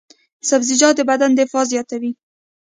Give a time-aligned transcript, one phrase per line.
[0.49, 2.11] سبزیجات د بدن دفاع زیاتوي.